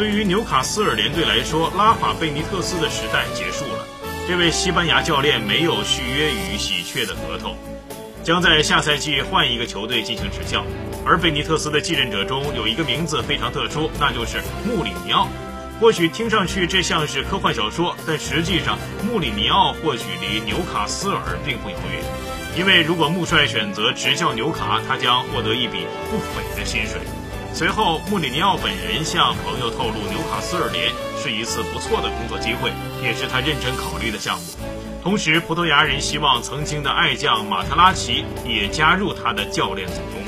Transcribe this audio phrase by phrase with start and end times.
[0.00, 3.86] 对于纽卡斯尔联队来说，拉法贝尼特斯的时代结束了。
[4.26, 7.54] 这位西班牙教练没有续约与喜鹊的合同，
[8.24, 10.64] 将在下赛季换一个球队进行执教。
[11.04, 15.28] 而贝尼特斯的继任者中有一个名字非常特殊，那就是穆里尼奥。
[15.78, 22.02] 或许听上去这像是科幻小说，但实际上穆里尼奥或许离纽卡斯尔并不遥远。
[22.56, 27.02] 因为如果穆帅选择执教纽卡，他将获得一笔不菲的薪水。
[27.52, 30.90] 随后，穆里尼奥本人向朋友透露，纽卡斯尔联
[31.22, 32.72] 是一次不错的工作机会，
[33.02, 34.44] 也是他认真考虑的项目。
[35.02, 40.19] 同时，葡萄牙人希望曾经的爱将马特拉齐也加入他的教练组中。